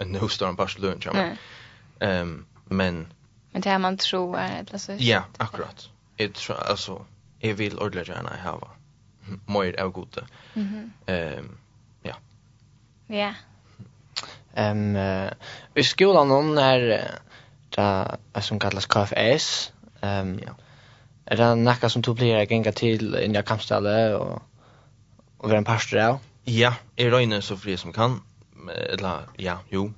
[0.00, 1.36] en no star pass løvende kjammer,
[2.00, 2.08] mm.
[2.08, 3.12] um, men,
[3.52, 7.04] men det er man tror, eller så, ja, akkurat, jeg tror, altså,
[7.42, 8.56] jeg vil ordentlig gjerne ha
[9.46, 10.26] mer av gode.
[10.54, 10.68] Mm
[11.06, 11.38] -hmm.
[11.38, 11.58] um,
[12.02, 12.14] ja.
[13.08, 13.34] Ja.
[14.56, 15.30] Ehm um,
[15.74, 17.18] i skolan hon det
[17.76, 19.72] där som kallas KFS.
[20.02, 20.54] Ehm um, ja.
[21.26, 24.42] Er det några som du blir gänga till i nya kampställe och
[25.38, 26.18] och vara en pastor av?
[26.44, 28.22] Ja, jeg røyner så fri som kan.
[28.70, 29.92] Eller ja, jo.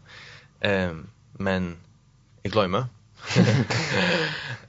[0.60, 1.76] Ehm um, men
[2.42, 2.84] jag glömmer.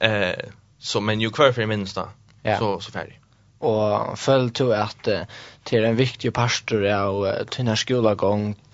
[0.00, 2.08] eh så men ju kvar för da,
[2.42, 2.58] ja.
[2.58, 3.20] så, så färdig.
[3.58, 5.20] Och följ till att uh,
[5.64, 7.76] till en viktig pastor av uh, till den här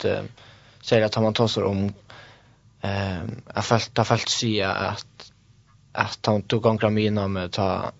[0.05, 0.23] uh,
[0.81, 1.93] säger att man tar sig om
[2.81, 5.33] ehm jag fällt jag fällt säga att
[5.93, 7.93] att han tog gånger mina med ta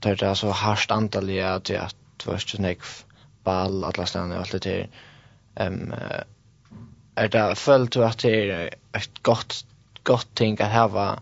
[0.00, 1.90] ta det så harst till att jag
[2.22, 2.78] först snäck
[3.44, 4.88] ball alla stannar och allt det
[5.54, 5.94] ehm
[7.14, 9.64] är det följt att det är ett gott
[10.02, 11.18] gott ting att ha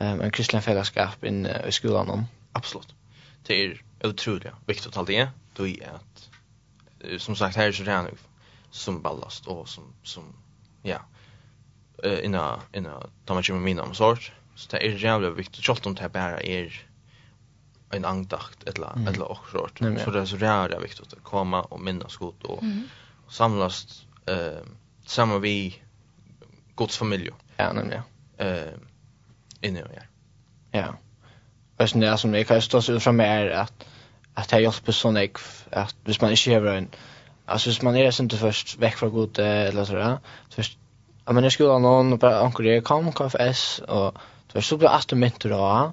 [0.00, 2.97] ehm en kristen fällskap i skolan om absolut
[3.42, 6.28] det är otroligt viktigt att det då är att
[7.20, 8.06] som sagt här är så redan
[8.70, 10.22] som ballast och som som
[10.82, 11.00] ja
[12.04, 15.86] eh inna inna ta man kommer mina om sort så det är jävla viktigt självt
[15.86, 16.86] om det bara är
[17.90, 19.08] en andakt eller mm.
[19.08, 22.62] eller och sort så det är så jävla viktigt att komma och minnas gott och
[22.62, 22.82] mm.
[23.28, 24.62] samlas eh
[25.08, 25.82] samma vi
[26.76, 27.30] Guds familj.
[27.56, 28.02] Ja, nämligen.
[28.36, 28.72] Eh,
[29.60, 30.02] inne och ja.
[30.70, 30.94] Ja.
[31.78, 33.84] Och sen det som jag kan stå ut från är att
[34.34, 35.30] att jag hjälper sån jag
[35.70, 36.88] att hvis man inte har en
[37.46, 40.18] alltså hvis man är inte först väck från god eller så där
[40.50, 40.78] först
[41.26, 44.14] ja men jag skulle någon och bara ankor det kom KFS och
[44.52, 45.92] först så blir att mitt då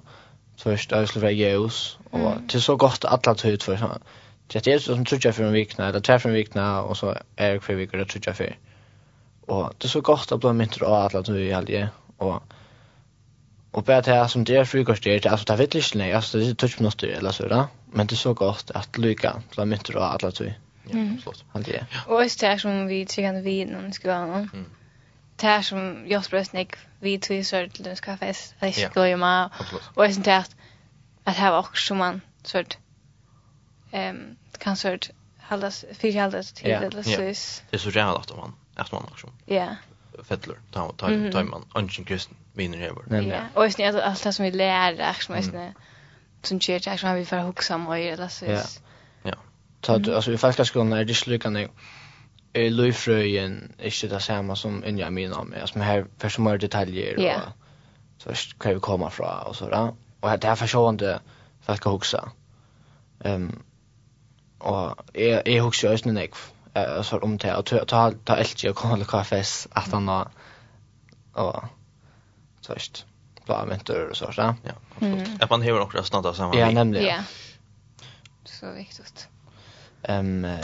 [0.58, 4.00] först jag skulle vara Jesus och till så gott alla tid för så
[4.48, 6.98] det är så som tror jag för en vecka eller tre för en vecka och
[6.98, 8.58] så är det för veckor det tror jag för
[9.46, 11.88] och det är så gott att bli mitt då alla tid i helgen
[12.18, 12.44] och
[13.76, 16.38] Och bara det som det är frukost det är alltså det vet inte nej alltså
[16.38, 17.68] det är touch minuter eller så där.
[17.92, 20.46] Men det är så gott att lycka till mitt och alla två.
[20.46, 21.46] Ja, absolut.
[21.54, 21.86] Han det.
[22.08, 24.50] Og just det er som vi tryggande vid når vi skal være noen.
[24.54, 24.66] Mm.
[25.42, 28.56] Det er som jag språs nick vi tog så til den ska fest.
[28.62, 29.50] Jag ska ju med.
[29.96, 30.32] Och just det
[31.28, 32.78] här att også som man sort
[33.94, 35.10] ehm kan sort
[35.50, 37.22] fyrir fyra til till eller så.
[37.72, 39.28] Det är så jävla att man att man också.
[39.48, 39.68] Ja.
[40.24, 40.56] Fettler.
[40.72, 43.22] Ta ta ta man anchen kristen vinner över.
[43.32, 45.74] Ja, och just när allt det som vi lär också men sen
[46.42, 48.46] som ger jag som vi för huxa mig eller så.
[48.46, 48.62] Ja.
[49.24, 49.36] Ja.
[49.82, 51.68] Så alltså i faktiskt skolan är det slukande
[52.54, 56.58] eh löjfröjen är det samma som en jag menar med alltså här för så många
[56.58, 57.44] detaljer
[58.16, 59.94] och så kan vi komma fra och så där.
[60.20, 61.20] Och det här försående
[61.62, 62.32] för att huxa.
[63.24, 63.64] Ehm
[64.58, 66.28] och är är huxa just inte
[66.74, 70.10] eh så om det att ta ta elke och kolla till att han
[71.34, 71.64] och
[72.66, 73.06] såst
[73.68, 74.54] mentor och sånt ja
[74.96, 75.38] absolut mm.
[75.40, 77.24] att man hör också snabbt av samma ja nämligen ja
[78.44, 79.28] så viktigt
[80.04, 80.58] ehm um,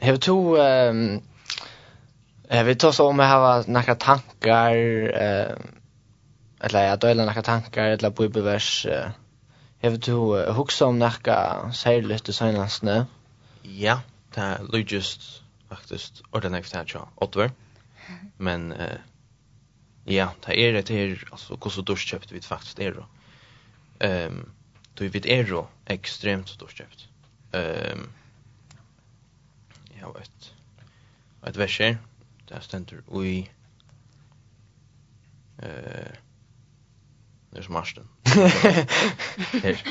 [0.00, 1.20] har två ehm
[2.66, 4.74] vi tar så om jag har några tankar
[5.22, 5.56] eh
[6.60, 9.10] eller jag delar några tankar eller på bevers eh
[9.80, 13.06] du huxa om några särskilt det senaste.
[13.62, 14.00] Ja,
[14.34, 17.50] det är just faktiskt ordentligt här jag Ottver.
[18.36, 18.98] Men eh
[20.08, 23.06] Ja, det är det här alltså hur så duschköpt vi faktiskt är då.
[23.98, 24.52] Ehm um,
[24.94, 27.08] då vi vet är då extremt duschköpt.
[27.52, 28.12] Ehm um,
[30.00, 30.54] jag vet.
[31.46, 31.78] Ett vers.
[32.48, 33.52] Där ständer oj
[35.58, 36.12] eh uh,
[37.50, 38.08] det är smarten.
[38.24, 39.82] här.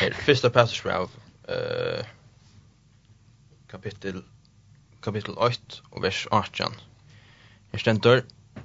[0.00, 1.10] her, första passage av
[1.48, 2.06] eh
[3.66, 4.22] kapitel
[5.00, 5.56] kapitel 8
[5.90, 6.72] och vers 18.
[7.72, 8.24] Här ständer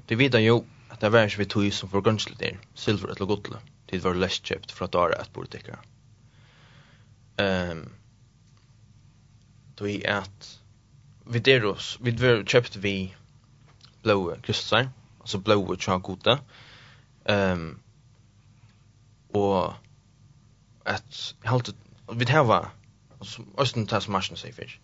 [0.09, 3.29] Det vet jo at det var ikke vi tog som for grønnslig der, silver eller
[3.29, 5.77] godle, til det var lest kjøpt fra dara et bordikker.
[7.39, 7.83] Um,
[9.77, 10.49] tog at
[11.25, 12.95] vi der oss, vi var kjøpt vi
[14.03, 14.89] blåe kristser,
[15.21, 16.39] altså blåe tja gode,
[17.29, 17.69] um,
[19.33, 19.75] og
[20.85, 21.73] at halte,
[22.13, 22.73] vi det var
[23.59, 24.75] Østen tas marsjen seg for.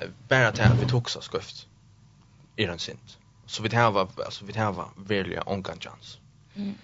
[0.00, 1.66] til at vi tog så skuft
[2.56, 3.18] er den sint
[3.50, 6.18] så vi tar va alltså vi tar var verkligen onkan chans.
[6.54, 6.74] Mm.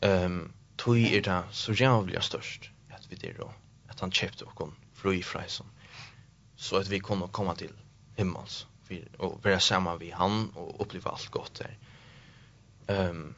[0.00, 3.52] Ehm um, tui er det så jävla störst att vi det då
[3.88, 5.66] att han köpte och kom fly frison.
[6.56, 7.72] Så att vi kommer komma till
[8.16, 11.78] himmels vi och vara samma vi han och uppleva allt gott där.
[12.86, 13.34] Ehm um,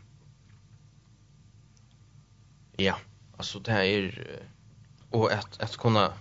[2.77, 2.99] Ja,
[3.37, 4.41] alltså det här är
[5.11, 6.13] och att att kunna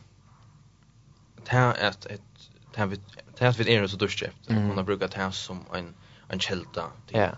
[1.46, 2.22] det ett ett
[2.74, 2.96] det här vi
[3.38, 4.50] det här vi är så duschköpt.
[4.50, 4.68] Mm.
[4.68, 5.96] Man har brukat det som en
[6.34, 7.32] en kjelda til ja.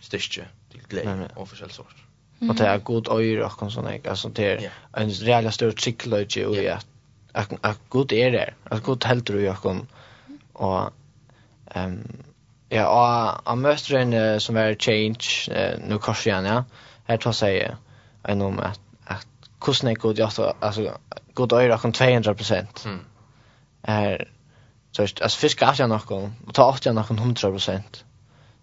[0.00, 2.02] styrke til glede og forskjell sort.
[2.40, 2.50] Mm.
[2.50, 4.12] Og det er god øyre og sånn, ikke?
[4.12, 4.66] Altså, det er
[5.00, 6.86] en reelle større trikkeløyde og i at,
[7.34, 9.86] at, at god er det, at god helder og jeg
[10.54, 10.92] og
[11.76, 11.96] um,
[12.70, 16.62] ja, og jeg møter en som er change, uh, nå kors igjen, ja,
[17.08, 17.76] her tar seg
[18.28, 19.26] en om at, at
[19.64, 20.92] hvordan er god, altså,
[21.34, 23.00] god øyre og 200 prosent, mm.
[23.82, 24.24] er,
[24.96, 28.04] Så att as fiska har jag nog och ta åt jag nog 100 procent.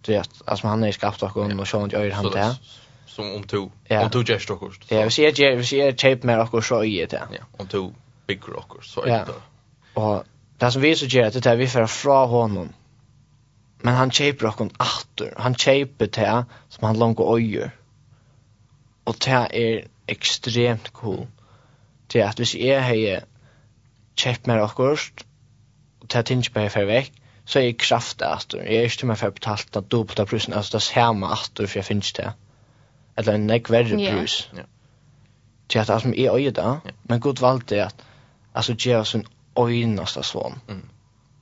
[0.01, 2.55] Det är att alltså han är skapt och och så inte öar han där.
[3.05, 3.69] Som om to.
[3.89, 4.81] Om to gest och kost.
[4.87, 7.27] Ja, vi ser ju vi ser tape med och så i det.
[7.31, 7.91] Ja, om to
[8.27, 9.41] big rockers så är det.
[9.93, 10.23] Och
[10.57, 12.73] det som vi så gör det där vi för fra honom.
[13.81, 15.33] Men han köper och åter.
[15.37, 17.71] Han köper det som han långt och öar.
[19.03, 21.27] Och det är extremt cool.
[22.07, 23.23] Det är att vi ser här
[24.15, 24.71] köpt med och
[26.09, 27.11] til at ikke bare fer vekk,
[27.45, 30.77] så är jeg kraft at jeg är ikke til för betalt at dubbla prisen alltså
[30.77, 32.31] det ser meg at for jeg finnes det.
[33.17, 34.65] Eller en nek pris ja Yeah.
[35.69, 37.95] Til at altså, jeg øye da, men god valgte att
[38.55, 39.25] alltså ge oss en
[39.59, 40.61] øyneste svån.
[40.67, 40.89] Mm.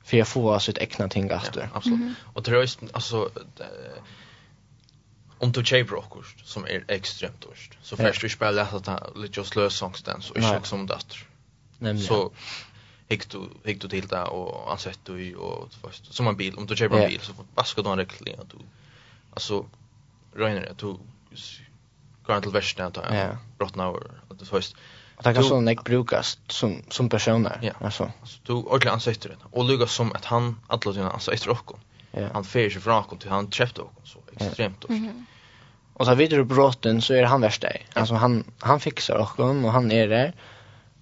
[0.05, 1.99] For jeg får oss et ekne ting at Ja, absolutt.
[1.99, 2.31] Mm -hmm.
[2.33, 3.65] Og det er altså, det,
[5.39, 8.99] om du tjejer bråkost, som är extremt dårst, så först du spelar lätt att han
[9.15, 11.27] lite just lösångsdans och inte tjock som dator.
[11.79, 12.07] Nämligen.
[12.07, 12.31] Så
[13.11, 16.65] gick du gick du till där och ansett du och först som en bil om
[16.65, 18.57] du köper en bil så vaskar du ha regler att du
[19.33, 19.65] alltså
[20.33, 20.97] regnar det du
[22.25, 24.75] går till värsta att ja brottna och att du först
[25.23, 27.73] Det kan sån nek brukas som som personer ja.
[27.79, 28.11] alltså.
[28.23, 29.37] Så du ordentligt ansett det.
[29.51, 31.79] Och lugga som att han alla dina alltså efter och
[32.11, 32.27] Ja.
[32.33, 34.95] Han fer sig från och till han träffade och så extremt ja.
[34.95, 35.25] Mm
[35.93, 37.87] Och så vidare brotten så är han värst dig.
[37.93, 40.33] Alltså han han fixar och och han är där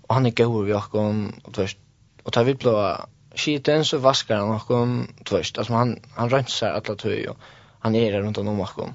[0.02, 0.96] och han är god vid och
[1.44, 1.78] och först
[2.24, 2.98] och tar vi blå
[3.36, 7.38] skiten så vaskar han och tvärst alltså han han rensar alla tøy och
[7.80, 8.94] han är där runt om och kom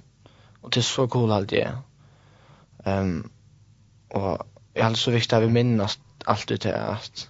[0.61, 1.73] och det är så cool allt det
[2.85, 3.31] ehm
[4.09, 7.29] och jag alltså viktigt att vi minnas allt det här att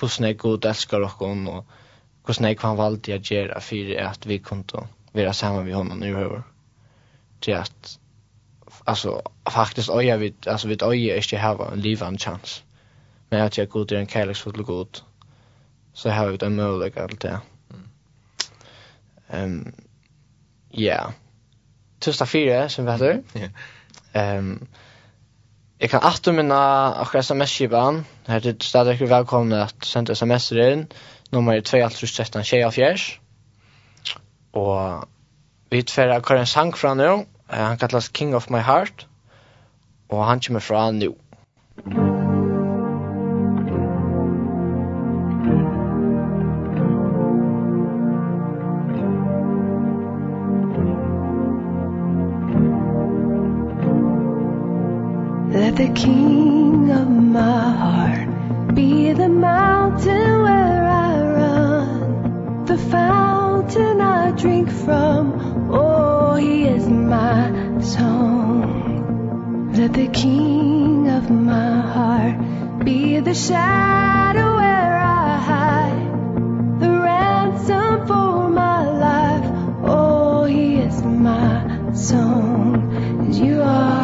[0.00, 1.64] hur snägg god älskar och och
[2.26, 6.18] hur snägg han valde att göra för att vi kunde vara samma med honom nu
[6.18, 6.42] över
[7.40, 7.98] till att
[8.84, 12.62] alltså faktiskt öja vi alltså vi öja inte ha en livande chans
[13.28, 14.98] men att jag god är en kärleksfull god
[15.94, 17.38] så har vi den möjliga allt det.
[19.32, 19.72] Ehm
[20.70, 21.12] ja.
[22.00, 23.22] Tusen fyra som vet du.
[23.40, 23.48] Ja.
[24.14, 24.68] Ehm
[25.82, 26.54] Jeg kan alltid minne
[27.02, 28.04] akkurat sms-kivan.
[28.26, 30.84] Her er det stadig velkomne at sende sms-er inn.
[31.32, 33.20] Nummer 2, alt 13, tjej fjers.
[34.52, 35.08] Og
[35.70, 37.24] vi tverra akkurat en sang fra nå.
[37.50, 39.08] Han kallas King of My Heart.
[40.08, 41.16] Og han kommer fra nå.
[41.84, 42.11] Musikk
[55.72, 58.74] Let the king of my heart.
[58.74, 62.66] Be the mountain where I run.
[62.66, 65.70] The fountain I drink from.
[65.72, 69.72] Oh, he is my song.
[69.72, 76.80] Let the king of my heart Be the shadow where I hide.
[76.80, 79.46] The ransom for my life.
[79.84, 82.92] Oh, he is my song.
[83.20, 84.01] And you are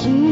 [0.00, 0.29] King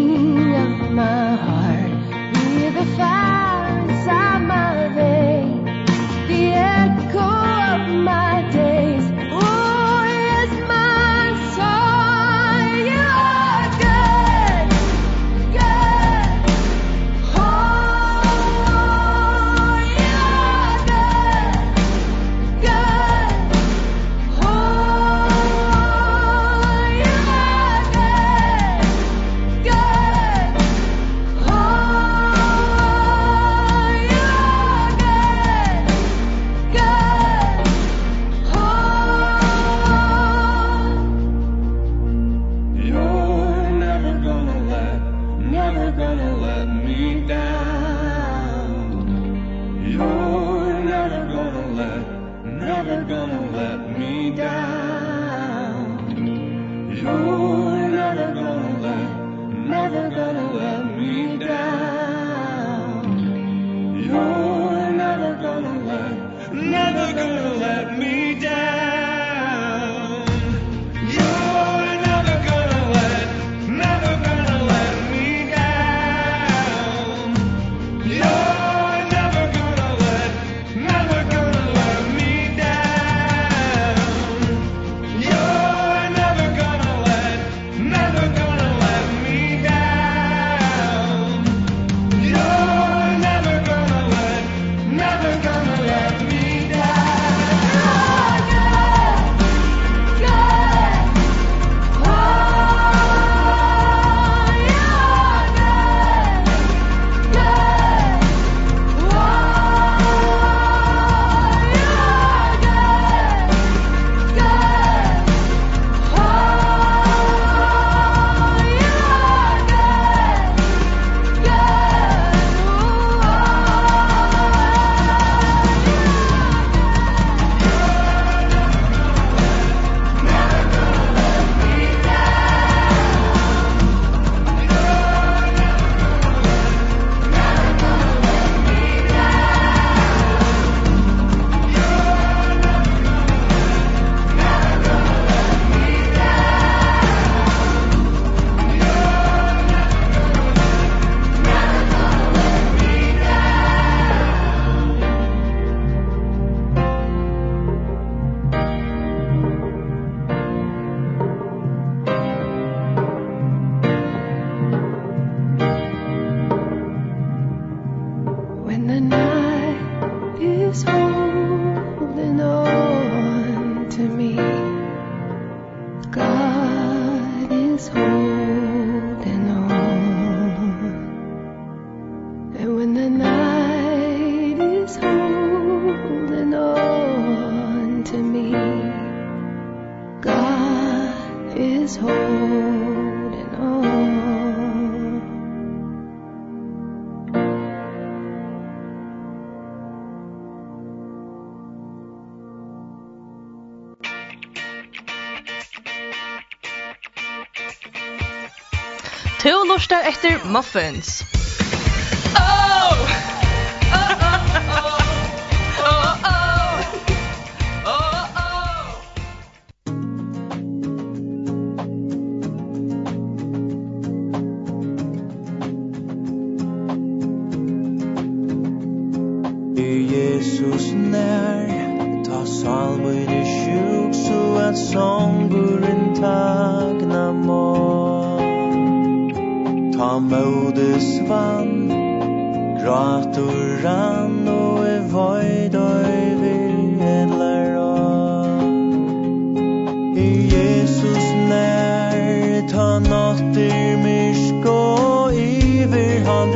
[210.09, 211.23] etter muffins.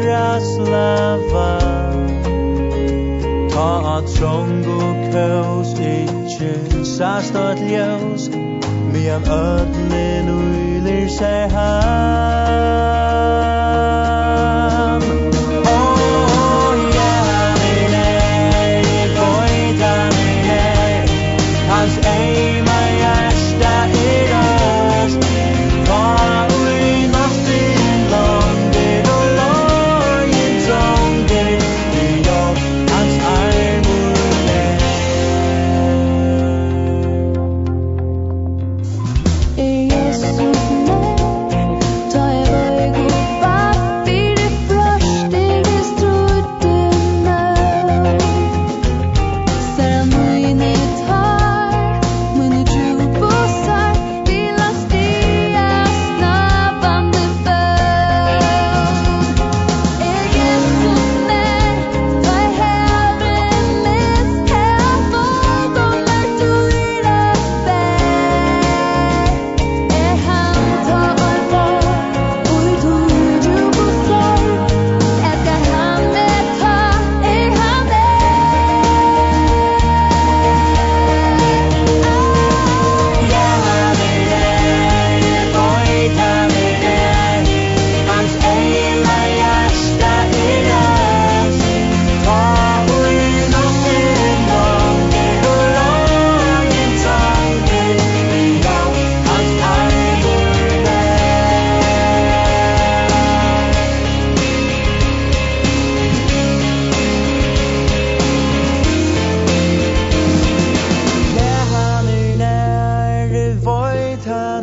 [0.06, 1.52] raslava.
[3.52, 8.30] Ta at trong og kaos ikkje sast at ljós
[8.92, 13.41] Mian ödlin uylir seg her.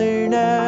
[0.10, 0.59] Herren är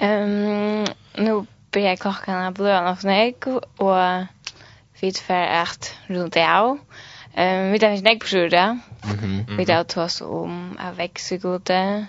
[0.00, 3.46] Ehm nu blir jag klockan att blöa något nägg
[3.76, 4.26] och
[5.00, 6.78] vi för att runt det av.
[7.34, 8.78] Ehm vi tar en nägg på sjura.
[9.58, 12.06] Vi tar ta oss om att växa gode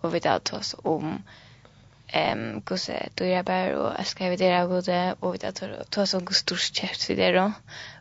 [0.00, 1.22] och vi tar ta oss om
[2.06, 6.14] ehm kusse du är bär och ska vi det gode och vi tar ta oss
[6.14, 7.52] om hur stort chef vi det då.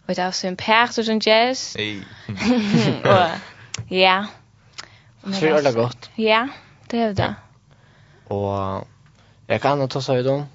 [0.06, 1.76] Vi tar oss en pärtor som jazz.
[3.04, 3.30] Och
[3.90, 4.26] ja.
[5.34, 6.10] Så är det gott.
[6.16, 6.48] Ja,
[6.88, 7.36] det är det.
[8.28, 8.88] Och
[9.48, 10.46] Jeg kan ta seg ut om.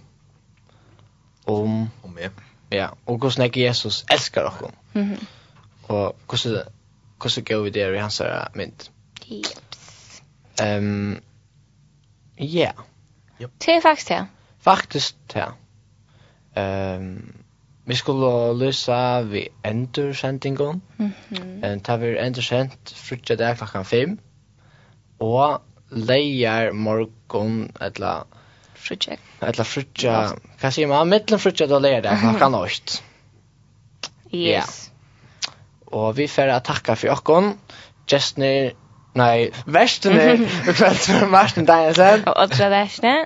[1.47, 1.77] Om.
[2.05, 2.31] Om jeg.
[2.73, 4.71] Ja, og hvordan jeg Jesus elsker dere.
[4.95, 5.27] Mm -hmm.
[5.83, 6.63] Og hvordan,
[7.21, 8.23] hvordan går vi der i hans
[8.55, 8.91] mynd.
[9.31, 10.23] Jeps.
[10.63, 11.23] Um,
[12.39, 12.71] ja.
[13.39, 14.27] Det er faktisk det.
[14.59, 15.49] Faktisk det.
[16.57, 17.35] Um,
[17.85, 20.83] vi skulle løsa vi endursendingen.
[20.97, 21.91] Mm -hmm.
[21.91, 24.19] Um, vi var endursendt frutja der klokkan 5.
[25.21, 28.27] Og leier morgon, eller
[28.83, 29.21] frutjek.
[29.43, 30.17] Eller frutja,
[30.61, 31.11] hva sier man?
[31.11, 32.57] Mittlen frutja da lærer det, man kan.
[32.63, 33.03] Yes.
[34.33, 34.65] Ja.
[35.93, 37.53] Og vi får takka for okkon,
[38.09, 38.73] gestner,
[39.19, 42.25] nei, verstene, og kveld for Martin Danielsen.
[42.31, 43.17] Og Odra Versne.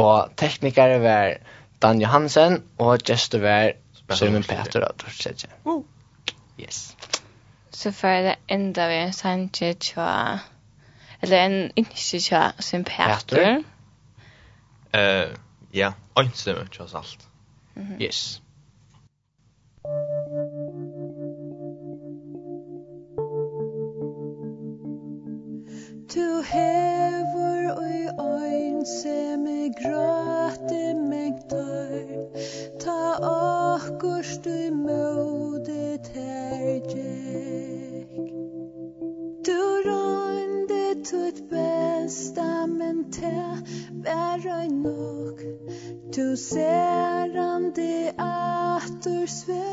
[0.00, 1.38] Og teknikere var
[1.82, 3.72] Dan Johansen, og gestner var
[4.16, 5.48] Simon Peter og Dorsetja.
[6.60, 6.94] Yes.
[7.72, 10.02] Så får det enda vi en sannsyn til
[11.20, 13.16] eller en innskje tja som Peter.
[13.28, 13.62] Peter.
[14.92, 15.34] Eh,
[15.72, 17.30] ja, einstemmig trots allt.
[17.76, 18.00] alt.
[18.00, 18.42] Yes.
[26.14, 31.92] Du hever oi oin se me grate mengtar
[32.82, 36.90] Ta okkur du møde terjek
[39.46, 40.19] Du rann
[41.04, 43.32] tutt besta men te
[44.04, 45.40] bär nok
[46.16, 49.70] Du ser an det atur du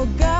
[0.00, 0.39] Og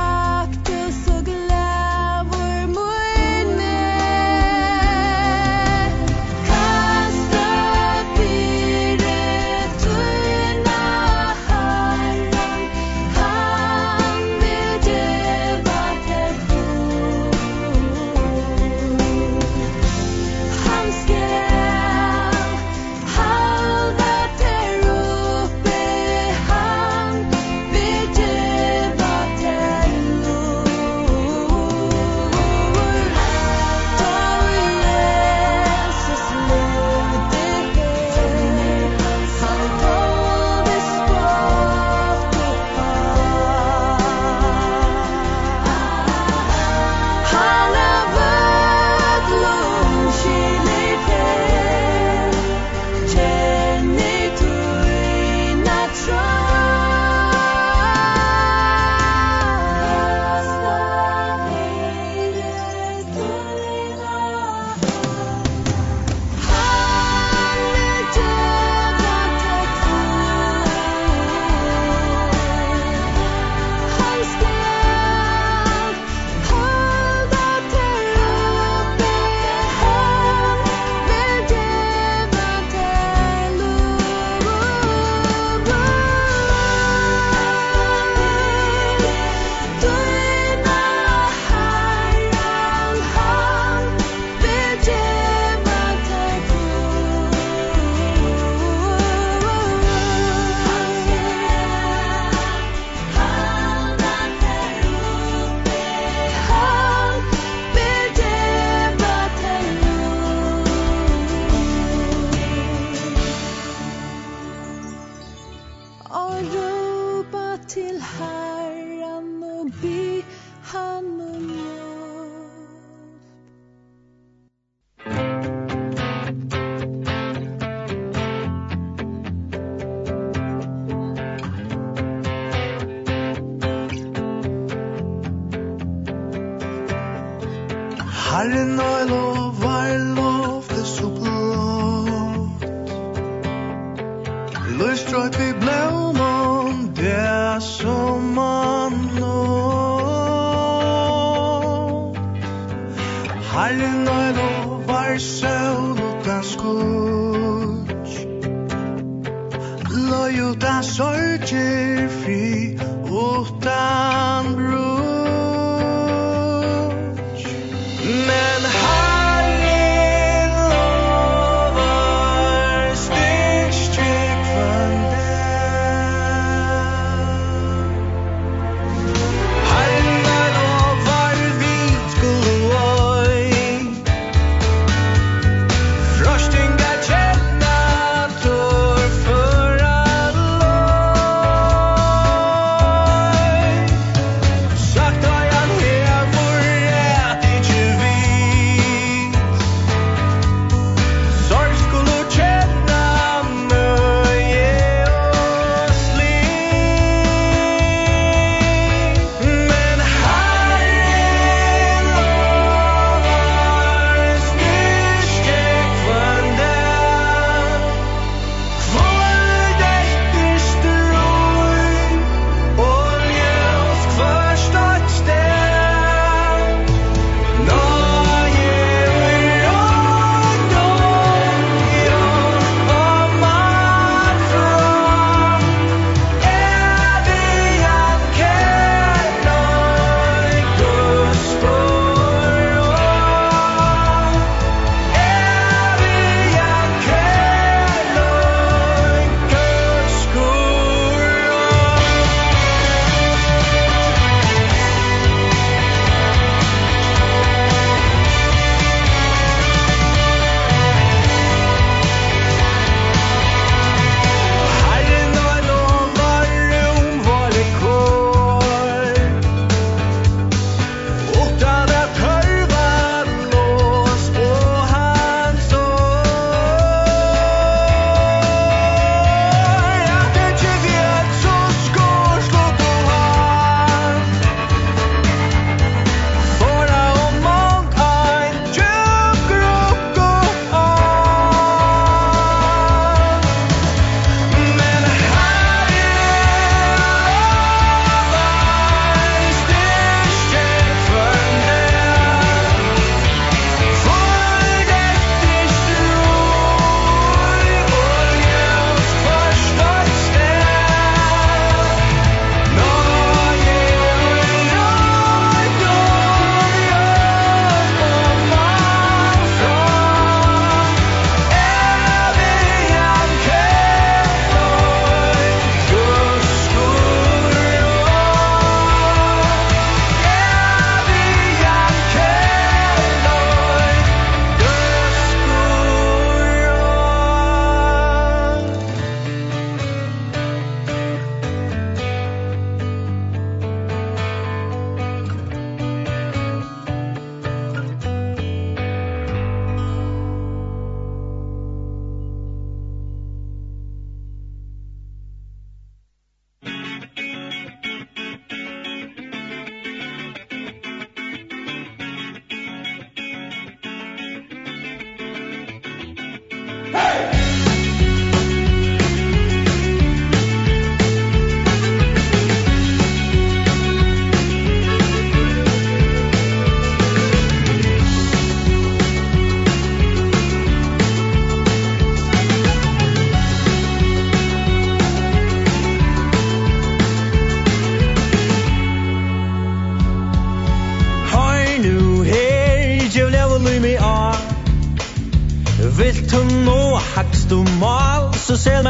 [116.13, 118.50] og ropa til Herren.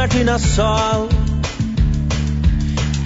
[0.02, 1.08] skinnar tina sal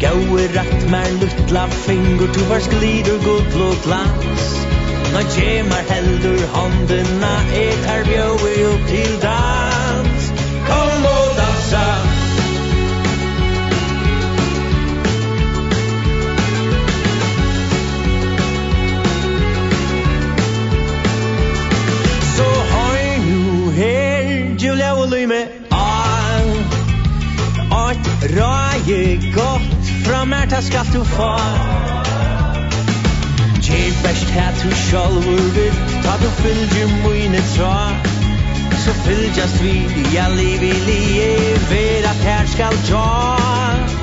[0.01, 4.45] Gaue rett mer luttla fingur Tu vars glidur god lot lands
[5.13, 10.33] Nå gemar heldur håndena Et her bjøver jo til dans.
[10.69, 12.16] Kom og dansa.
[28.87, 31.39] varje gott Fra Märta skal du få.
[33.61, 35.73] Ge bäst här du själv vill
[36.03, 37.91] Ta du fylgjer mine tra
[38.85, 43.96] Så fylgjast vi, ja liv i liv Vera tär skal jag.